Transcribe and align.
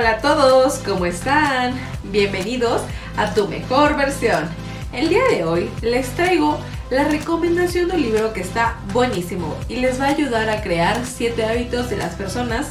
Hola 0.00 0.12
a 0.12 0.18
todos, 0.22 0.78
¿cómo 0.78 1.04
están? 1.04 1.78
Bienvenidos 2.04 2.80
a 3.18 3.34
tu 3.34 3.48
mejor 3.48 3.98
versión. 3.98 4.48
El 4.94 5.10
día 5.10 5.20
de 5.30 5.44
hoy 5.44 5.68
les 5.82 6.08
traigo 6.14 6.58
la 6.88 7.04
recomendación 7.04 7.88
de 7.88 7.96
un 7.96 8.02
libro 8.04 8.32
que 8.32 8.40
está 8.40 8.78
buenísimo 8.94 9.54
y 9.68 9.76
les 9.76 10.00
va 10.00 10.06
a 10.06 10.12
ayudar 10.12 10.48
a 10.48 10.62
crear 10.62 11.04
7 11.04 11.44
hábitos 11.44 11.90
de 11.90 11.98
las 11.98 12.14
personas 12.14 12.68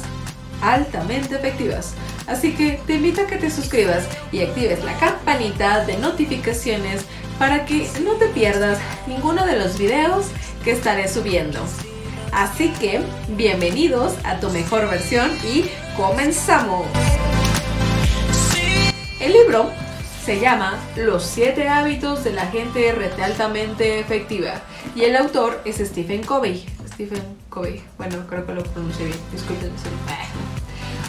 altamente 0.60 1.36
efectivas. 1.36 1.94
Así 2.26 2.52
que 2.52 2.80
te 2.88 2.94
invito 2.94 3.20
a 3.20 3.26
que 3.28 3.36
te 3.36 3.48
suscribas 3.48 4.08
y 4.32 4.42
actives 4.42 4.82
la 4.82 4.98
campanita 4.98 5.84
de 5.84 5.98
notificaciones 5.98 7.04
para 7.38 7.64
que 7.64 7.88
no 8.02 8.14
te 8.14 8.26
pierdas 8.26 8.80
ninguno 9.06 9.46
de 9.46 9.56
los 9.56 9.78
videos 9.78 10.26
que 10.64 10.72
estaré 10.72 11.06
subiendo. 11.06 11.60
Así 12.32 12.70
que 12.80 13.00
bienvenidos 13.36 14.14
a 14.24 14.40
tu 14.40 14.50
mejor 14.50 14.90
versión 14.90 15.30
y 15.44 15.70
comenzamos. 15.96 16.86
El 19.20 19.34
libro 19.34 19.68
se 20.24 20.40
llama 20.40 20.78
Los 20.96 21.24
siete 21.24 21.68
hábitos 21.68 22.24
de 22.24 22.32
la 22.32 22.46
gente 22.46 22.90
altamente 23.22 24.00
efectiva 24.00 24.62
y 24.94 25.02
el 25.02 25.14
autor 25.14 25.60
es 25.66 25.76
Stephen 25.76 26.22
Covey. 26.24 26.64
Stephen 26.94 27.22
Covey, 27.50 27.82
bueno, 27.98 28.16
creo 28.30 28.46
que 28.46 28.54
lo 28.54 28.62
pronuncié 28.62 29.06
bien, 29.06 29.18
disculpen. 29.30 29.72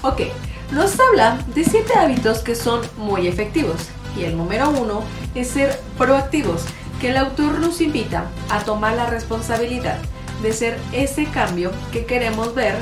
Ok, 0.01 0.23
nos 0.71 0.99
habla 0.99 1.39
de 1.55 1.63
siete 1.63 1.93
hábitos 1.97 2.39
que 2.39 2.53
son 2.53 2.81
muy 2.97 3.27
efectivos 3.27 3.87
y 4.17 4.25
el 4.25 4.35
número 4.35 4.69
uno 4.71 5.03
es 5.33 5.47
ser 5.47 5.79
proactivos, 5.97 6.65
que 6.99 7.11
el 7.11 7.17
autor 7.17 7.59
nos 7.59 7.79
invita 7.79 8.25
a 8.49 8.59
tomar 8.65 8.93
la 8.95 9.05
responsabilidad 9.05 9.99
de 10.43 10.51
ser 10.51 10.77
ese 10.91 11.27
cambio 11.27 11.71
que 11.93 12.05
queremos 12.05 12.53
ver 12.55 12.75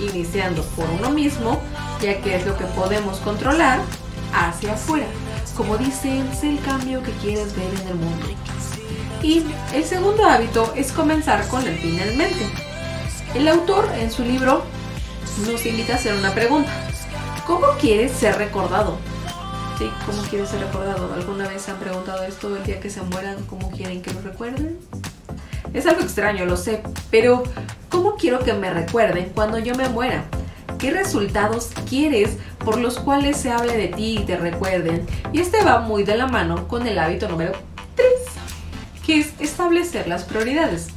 iniciando 0.00 0.62
por 0.74 0.86
uno 0.88 1.10
mismo, 1.10 1.60
ya 2.00 2.22
que 2.22 2.36
es 2.36 2.46
lo 2.46 2.56
que 2.56 2.64
podemos 2.64 3.18
controlar 3.18 3.80
hacia 4.32 4.74
afuera. 4.74 5.06
Como 5.56 5.76
dicen, 5.76 6.28
el 6.42 6.60
cambio 6.60 7.02
que 7.02 7.12
quieres 7.12 7.54
ver 7.56 7.72
en 7.80 7.88
el 7.88 7.94
mundo. 7.94 8.26
Y 9.22 9.44
el 9.74 9.84
segundo 9.84 10.24
hábito 10.24 10.72
es 10.74 10.92
comenzar 10.92 11.46
con 11.48 11.66
el 11.66 11.78
fin 11.78 11.98
en 12.00 12.16
mente. 12.16 12.46
El 13.34 13.46
autor 13.48 13.88
en 13.98 14.10
su 14.10 14.24
libro 14.24 14.64
nos 15.46 15.64
invita 15.66 15.92
a 15.92 15.96
hacer 15.96 16.14
una 16.14 16.32
pregunta. 16.34 16.70
¿Cómo 17.46 17.66
quieres 17.80 18.12
ser 18.12 18.36
recordado? 18.36 18.98
Sí, 19.78 19.90
¿cómo 20.06 20.22
quieres 20.22 20.48
ser 20.48 20.60
recordado? 20.60 21.12
¿Alguna 21.14 21.48
vez 21.48 21.68
han 21.68 21.78
preguntado 21.78 22.22
esto 22.24 22.54
el 22.56 22.62
día 22.64 22.80
que 22.80 22.90
se 22.90 23.02
mueran? 23.02 23.44
¿Cómo 23.46 23.70
quieren 23.70 24.02
que 24.02 24.12
lo 24.12 24.20
recuerden? 24.20 24.78
Es 25.72 25.86
algo 25.86 26.02
extraño, 26.02 26.44
lo 26.46 26.56
sé, 26.56 26.82
pero 27.10 27.42
¿cómo 27.88 28.16
quiero 28.16 28.40
que 28.40 28.52
me 28.52 28.70
recuerden 28.70 29.30
cuando 29.34 29.58
yo 29.58 29.74
me 29.74 29.88
muera? 29.88 30.24
¿Qué 30.80 30.90
resultados 30.90 31.68
quieres 31.86 32.38
por 32.64 32.78
los 32.78 32.98
cuales 32.98 33.36
se 33.36 33.50
hable 33.50 33.76
de 33.76 33.88
ti 33.88 34.16
y 34.18 34.24
te 34.24 34.38
recuerden? 34.38 35.06
Y 35.30 35.40
este 35.40 35.62
va 35.62 35.80
muy 35.80 36.04
de 36.04 36.16
la 36.16 36.26
mano 36.26 36.66
con 36.68 36.86
el 36.86 36.98
hábito 36.98 37.28
número 37.28 37.52
3, 37.96 38.08
que 39.04 39.20
es 39.20 39.34
establecer 39.40 40.08
las 40.08 40.24
prioridades. 40.24 40.88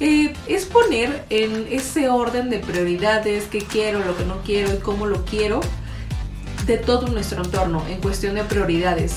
Eh, 0.00 0.32
es 0.48 0.64
poner 0.64 1.24
en 1.30 1.68
ese 1.70 2.08
orden 2.08 2.50
de 2.50 2.58
prioridades 2.58 3.44
qué 3.44 3.58
quiero, 3.58 4.00
lo 4.00 4.16
que 4.16 4.24
no 4.24 4.42
quiero 4.42 4.74
y 4.74 4.78
cómo 4.78 5.06
lo 5.06 5.24
quiero 5.24 5.60
de 6.66 6.78
todo 6.78 7.06
nuestro 7.06 7.44
entorno 7.44 7.84
en 7.88 8.00
cuestión 8.00 8.34
de 8.34 8.42
prioridades. 8.42 9.14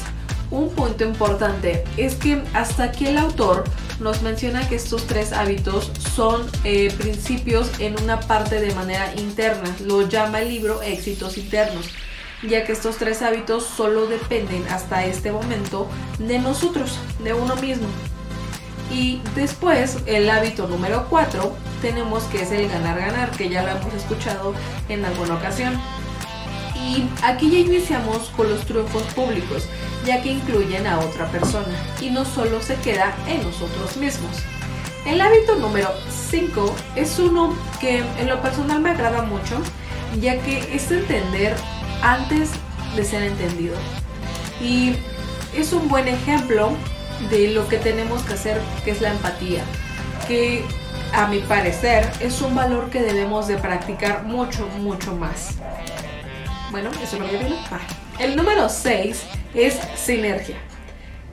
Un 0.54 0.70
punto 0.70 1.04
importante 1.04 1.84
es 1.98 2.14
que 2.14 2.44
hasta 2.54 2.84
aquí 2.84 3.08
el 3.08 3.18
autor 3.18 3.64
nos 4.00 4.22
menciona 4.22 4.70
que 4.70 4.76
estos 4.76 5.08
tres 5.08 5.34
hábitos 5.34 5.92
son 6.14 6.46
eh, 6.64 6.94
principios 6.96 7.72
en 7.80 8.00
una 8.00 8.20
parte 8.20 8.62
de 8.62 8.72
manera 8.76 9.16
interna. 9.16 9.76
Lo 9.84 10.08
llama 10.08 10.42
el 10.42 10.50
libro 10.50 10.84
éxitos 10.84 11.40
internos, 11.40 11.88
ya 12.48 12.66
que 12.66 12.74
estos 12.74 12.98
tres 12.98 13.24
hábitos 13.24 13.66
solo 13.66 14.06
dependen 14.06 14.64
hasta 14.68 15.04
este 15.06 15.32
momento 15.32 15.88
de 16.20 16.38
nosotros, 16.38 17.00
de 17.24 17.34
uno 17.34 17.56
mismo. 17.56 17.88
Y 18.92 19.22
después 19.34 19.98
el 20.06 20.30
hábito 20.30 20.68
número 20.68 21.08
4 21.10 21.52
tenemos 21.82 22.26
que 22.26 22.44
es 22.44 22.52
el 22.52 22.70
ganar-ganar, 22.70 23.32
que 23.32 23.50
ya 23.50 23.64
lo 23.64 23.72
hemos 23.72 23.92
escuchado 23.96 24.54
en 24.88 25.04
alguna 25.04 25.34
ocasión. 25.34 25.82
Y 26.76 27.06
aquí 27.24 27.50
ya 27.50 27.58
iniciamos 27.58 28.30
con 28.38 28.52
los 28.52 28.64
triunfos 28.66 29.02
públicos, 29.16 29.68
ya 30.06 30.22
que 30.22 30.30
incluyen 30.30 30.88
a 30.88 31.00
otra 31.00 31.28
persona 31.28 31.76
y 32.02 32.10
no 32.10 32.26
solo 32.26 32.62
se 32.62 32.76
queda 32.76 33.16
en 33.28 33.44
nosotros 33.44 33.98
mismos. 33.98 34.38
El 35.06 35.20
hábito 35.20 35.56
número 35.56 35.90
5 36.30 36.76
es 36.96 37.20
uno 37.20 37.54
que 37.82 37.98
en 37.98 38.30
lo 38.30 38.42
personal 38.42 38.80
me 38.80 38.92
agrada 38.92 39.22
mucho, 39.24 39.62
ya 40.22 40.40
que 40.42 40.74
es 40.74 40.90
entender 40.92 41.56
antes 42.02 42.52
de 42.96 43.04
ser 43.04 43.24
entendido. 43.24 43.76
Y 44.62 44.96
es 45.56 45.74
un 45.74 45.90
buen 45.90 46.08
ejemplo 46.08 46.72
de 47.30 47.50
lo 47.50 47.68
que 47.68 47.78
tenemos 47.78 48.24
que 48.24 48.34
hacer, 48.34 48.62
que 48.86 48.92
es 48.92 49.02
la 49.02 49.12
empatía, 49.12 49.64
que 50.28 50.64
a 51.14 51.28
mi 51.28 51.40
parecer 51.40 52.10
es 52.20 52.42
un 52.42 52.56
valor 52.56 52.90
que 52.90 53.02
debemos 53.02 53.48
de 53.48 53.58
practicar 53.58 54.24
mucho, 54.24 54.68
mucho 54.80 55.16
más. 55.16 55.56
Bueno, 56.72 56.90
eso 57.02 57.20
lo 57.20 57.28
voy 57.28 57.36
a 57.36 58.24
El 58.24 58.36
número 58.36 58.70
6 58.70 59.24
es 59.54 59.80
sinergia. 59.96 60.58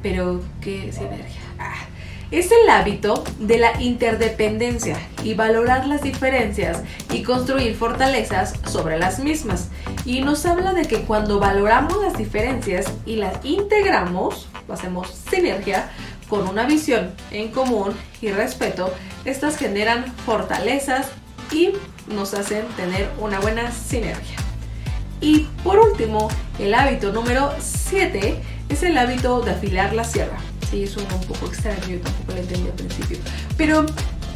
Pero, 0.03 0.43
¿qué 0.61 0.93
sinergia? 0.93 1.41
Ah, 1.59 1.75
es 2.31 2.51
el 2.53 2.69
hábito 2.71 3.25
de 3.39 3.59
la 3.59 3.81
interdependencia 3.83 4.97
y 5.25 5.35
valorar 5.35 5.87
las 5.87 6.03
diferencias 6.03 6.83
y 7.13 7.23
construir 7.23 7.75
fortalezas 7.75 8.55
sobre 8.67 8.99
las 8.99 9.19
mismas. 9.19 9.69
Y 10.05 10.21
nos 10.21 10.47
habla 10.47 10.73
de 10.73 10.87
que 10.87 11.03
cuando 11.03 11.41
valoramos 11.41 12.01
las 12.03 12.17
diferencias 12.17 12.87
y 13.05 13.17
las 13.17 13.45
integramos, 13.45 14.49
hacemos 14.69 15.11
sinergia, 15.31 15.91
con 16.29 16.47
una 16.47 16.65
visión 16.65 17.11
en 17.33 17.51
común 17.51 17.93
y 18.23 18.31
respeto, 18.31 18.95
estas 19.25 19.57
generan 19.57 20.07
fortalezas 20.25 21.09
y 21.51 21.73
nos 22.07 22.35
hacen 22.35 22.65
tener 22.77 23.11
una 23.19 23.41
buena 23.41 23.73
sinergia. 23.73 24.40
Y 25.21 25.41
por 25.63 25.79
último, 25.79 26.29
el 26.59 26.75
hábito 26.75 27.13
número 27.13 27.53
7 27.61 28.41
es 28.69 28.83
el 28.83 28.97
hábito 28.97 29.41
de 29.41 29.51
afilar 29.53 29.95
la 29.95 30.05
sierra. 30.05 30.39
Sí, 30.71 30.87
suena 30.87 31.15
un 31.15 31.25
poco 31.25 31.47
extraño, 31.47 31.81
yo 31.89 32.01
tampoco 32.01 32.33
lo 32.33 32.39
entendí 32.39 32.69
al 32.69 32.75
principio. 32.75 33.19
Pero 33.57 33.87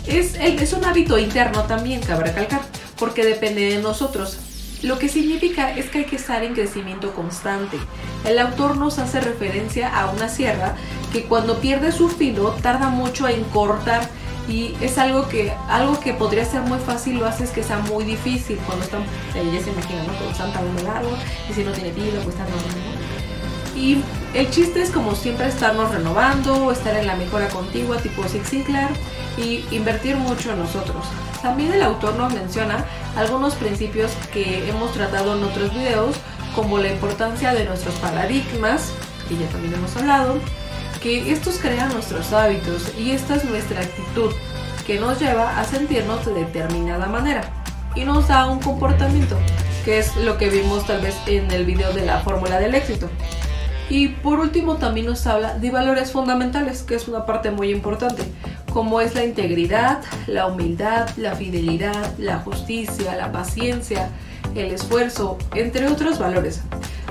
es, 0.06 0.34
es 0.34 0.72
un 0.72 0.84
hábito 0.84 1.18
interno 1.18 1.62
también, 1.62 2.00
cabe 2.00 2.24
recalcar, 2.24 2.62
porque 2.98 3.24
depende 3.24 3.70
de 3.70 3.78
nosotros. 3.80 4.38
Lo 4.82 4.98
que 4.98 5.08
significa 5.08 5.74
es 5.74 5.88
que 5.88 5.98
hay 5.98 6.04
que 6.04 6.16
estar 6.16 6.44
en 6.44 6.52
crecimiento 6.52 7.14
constante. 7.14 7.78
El 8.26 8.38
autor 8.38 8.76
nos 8.76 8.98
hace 8.98 9.20
referencia 9.20 9.88
a 9.88 10.10
una 10.10 10.28
sierra 10.28 10.74
que 11.10 11.24
cuando 11.24 11.60
pierde 11.60 11.90
su 11.90 12.10
filo 12.10 12.50
tarda 12.60 12.90
mucho 12.90 13.26
en 13.26 13.44
cortar 13.44 14.10
y 14.48 14.74
es 14.80 14.98
algo 14.98 15.28
que 15.28 15.52
algo 15.68 15.98
que 16.00 16.12
podría 16.12 16.44
ser 16.44 16.60
muy 16.62 16.78
fácil 16.78 17.18
lo 17.18 17.26
haces 17.26 17.50
que 17.50 17.62
sea 17.62 17.78
muy 17.78 18.04
difícil 18.04 18.58
cuando 18.66 18.84
están 18.84 19.04
ya 19.34 19.62
se 19.62 19.70
imagina 19.70 20.02
¿no? 20.02 20.12
cuando 20.12 20.30
están 20.30 20.52
tan 20.52 20.84
largo 20.84 21.10
y 21.48 21.52
si 21.54 21.64
no 21.64 21.72
tiene 21.72 21.92
filo 21.92 22.20
pues 22.22 22.28
está 22.28 22.44
¿no? 22.44 23.80
y 23.80 24.02
el 24.34 24.50
chiste 24.50 24.82
es 24.82 24.90
como 24.90 25.14
siempre 25.14 25.48
estarnos 25.48 25.90
renovando 25.90 26.70
estar 26.70 26.94
en 26.96 27.06
la 27.06 27.16
mejora 27.16 27.48
contigua 27.48 27.96
tipo 27.96 28.22
Zig 28.24 28.44
Ziglar 28.44 28.90
y 29.38 29.64
invertir 29.70 30.16
mucho 30.16 30.52
en 30.52 30.58
nosotros 30.58 31.06
también 31.40 31.72
el 31.72 31.82
autor 31.82 32.14
nos 32.16 32.32
menciona 32.32 32.84
algunos 33.16 33.54
principios 33.54 34.12
que 34.32 34.68
hemos 34.68 34.92
tratado 34.92 35.36
en 35.36 35.44
otros 35.44 35.72
videos 35.74 36.16
como 36.54 36.78
la 36.78 36.88
importancia 36.88 37.52
de 37.54 37.64
nuestros 37.64 37.94
paradigmas 37.96 38.92
que 39.28 39.36
ya 39.36 39.48
también 39.48 39.74
hemos 39.74 39.96
hablado 39.96 40.38
que 41.04 41.30
estos 41.30 41.58
crean 41.58 41.92
nuestros 41.92 42.32
hábitos 42.32 42.90
y 42.98 43.10
esta 43.10 43.34
es 43.34 43.44
nuestra 43.44 43.82
actitud 43.82 44.32
que 44.86 44.98
nos 44.98 45.20
lleva 45.20 45.60
a 45.60 45.64
sentirnos 45.64 46.24
de 46.24 46.32
determinada 46.32 47.04
manera 47.08 47.42
y 47.94 48.06
nos 48.06 48.28
da 48.28 48.46
un 48.46 48.58
comportamiento, 48.58 49.36
que 49.84 49.98
es 49.98 50.16
lo 50.16 50.38
que 50.38 50.48
vimos 50.48 50.86
tal 50.86 51.02
vez 51.02 51.14
en 51.26 51.50
el 51.50 51.66
video 51.66 51.92
de 51.92 52.06
la 52.06 52.20
fórmula 52.20 52.58
del 52.58 52.74
éxito. 52.74 53.10
Y 53.90 54.08
por 54.08 54.40
último 54.40 54.76
también 54.76 55.04
nos 55.04 55.26
habla 55.26 55.58
de 55.58 55.70
valores 55.70 56.10
fundamentales, 56.10 56.82
que 56.82 56.94
es 56.94 57.06
una 57.06 57.26
parte 57.26 57.50
muy 57.50 57.68
importante, 57.70 58.22
como 58.72 59.02
es 59.02 59.14
la 59.14 59.24
integridad, 59.24 60.00
la 60.26 60.46
humildad, 60.46 61.10
la 61.18 61.36
fidelidad, 61.36 62.16
la 62.16 62.38
justicia, 62.38 63.14
la 63.14 63.30
paciencia, 63.30 64.08
el 64.54 64.72
esfuerzo, 64.72 65.36
entre 65.54 65.86
otros 65.86 66.18
valores. 66.18 66.62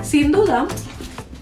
Sin 0.02 0.32
duda, 0.32 0.66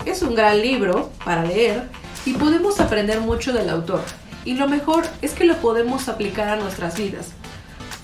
es 0.05 0.21
un 0.21 0.35
gran 0.35 0.61
libro 0.61 1.11
para 1.25 1.45
leer 1.45 2.02
y 2.25 2.35
podemos 2.35 2.81
aprender 2.81 3.21
mucho 3.21 3.53
del 3.53 3.71
autor. 3.71 4.03
Y 4.45 4.55
lo 4.55 4.69
mejor 4.69 5.05
es 5.23 5.33
que 5.33 5.45
lo 5.45 5.57
podemos 5.57 6.09
aplicar 6.09 6.49
a 6.49 6.57
nuestras 6.57 6.97
vidas. 6.97 7.29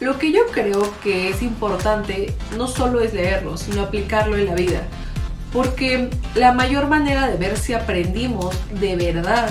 Lo 0.00 0.18
que 0.18 0.32
yo 0.32 0.46
creo 0.52 0.92
que 1.02 1.28
es 1.28 1.42
importante 1.42 2.34
no 2.56 2.68
solo 2.68 3.00
es 3.00 3.14
leerlo, 3.14 3.56
sino 3.56 3.82
aplicarlo 3.82 4.36
en 4.36 4.46
la 4.46 4.54
vida. 4.54 4.82
Porque 5.52 6.10
la 6.34 6.52
mayor 6.52 6.86
manera 6.86 7.26
de 7.26 7.36
ver 7.36 7.56
si 7.56 7.72
aprendimos 7.72 8.54
de 8.80 8.96
verdad 8.96 9.50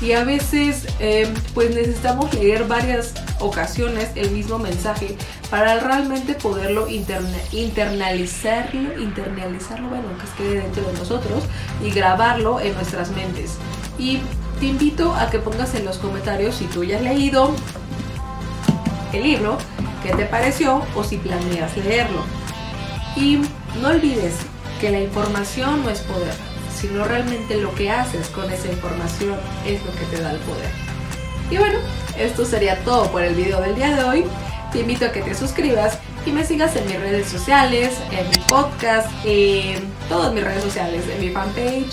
y 0.00 0.12
a 0.12 0.24
veces 0.24 0.86
eh, 0.98 1.32
pues 1.54 1.74
necesitamos 1.74 2.32
leer 2.34 2.64
varias 2.64 3.14
ocasiones 3.38 4.10
el 4.16 4.32
mismo 4.32 4.58
mensaje 4.58 5.16
para 5.50 5.78
realmente 5.78 6.34
poderlo 6.34 6.88
internalizarlo, 6.88 9.00
internalizarlo, 9.00 9.88
bueno, 9.88 10.08
que 10.18 10.24
es 10.24 10.30
que 10.32 10.60
dentro 10.60 10.82
de 10.84 10.94
nosotros 10.94 11.44
y 11.82 11.90
grabarlo 11.90 12.60
en 12.60 12.74
nuestras 12.74 13.10
mentes. 13.12 13.58
Y 13.98 14.20
te 14.60 14.66
invito 14.66 15.14
a 15.14 15.30
que 15.30 15.38
pongas 15.38 15.74
en 15.74 15.84
los 15.84 15.98
comentarios 15.98 16.56
si 16.56 16.66
tú 16.66 16.84
ya 16.84 16.96
has 16.96 17.02
leído 17.02 17.50
el 19.12 19.22
libro, 19.22 19.58
qué 20.02 20.12
te 20.14 20.26
pareció 20.26 20.82
o 20.94 21.04
si 21.04 21.16
planeas 21.16 21.76
leerlo. 21.76 22.22
Y 23.16 23.40
no 23.80 23.88
olvides 23.88 24.34
que 24.80 24.90
la 24.90 25.00
información 25.00 25.84
no 25.84 25.90
es 25.90 26.00
poder, 26.00 26.34
sino 26.74 27.04
realmente 27.04 27.56
lo 27.56 27.74
que 27.74 27.90
haces 27.90 28.28
con 28.28 28.50
esa 28.52 28.68
información 28.68 29.38
es 29.66 29.84
lo 29.84 29.92
que 29.92 30.04
te 30.06 30.20
da 30.20 30.32
el 30.32 30.38
poder. 30.38 30.70
Y 31.50 31.58
bueno, 31.58 31.78
esto 32.18 32.44
sería 32.44 32.78
todo 32.84 33.10
por 33.10 33.22
el 33.22 33.34
video 33.34 33.60
del 33.60 33.74
día 33.74 33.94
de 33.96 34.04
hoy. 34.04 34.24
Te 34.72 34.80
invito 34.80 35.06
a 35.06 35.12
que 35.12 35.22
te 35.22 35.34
suscribas 35.34 35.98
y 36.26 36.32
me 36.32 36.44
sigas 36.44 36.74
en 36.76 36.86
mis 36.86 36.98
redes 36.98 37.28
sociales, 37.28 37.94
en 38.10 38.28
mi 38.28 38.36
podcast, 38.48 39.08
en 39.24 39.84
todas 40.08 40.32
mis 40.32 40.42
redes 40.42 40.64
sociales, 40.64 41.04
en 41.08 41.20
mi 41.20 41.30
fanpage 41.30 41.92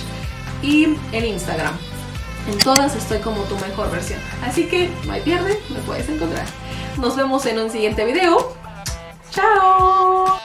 y 0.63 0.95
en 1.11 1.25
Instagram. 1.25 1.90
En 2.47 2.57
todas 2.59 2.95
estoy 2.95 3.19
como 3.19 3.43
tu 3.43 3.55
mejor 3.57 3.91
versión. 3.91 4.19
Así 4.43 4.67
que 4.67 4.89
no 5.05 5.13
hay 5.13 5.21
pierde, 5.21 5.59
me 5.69 5.79
puedes 5.79 6.09
encontrar. 6.09 6.45
Nos 6.97 7.15
vemos 7.15 7.45
en 7.45 7.59
un 7.59 7.69
siguiente 7.69 8.05
video. 8.05 8.53
¡Chao! 9.31 10.39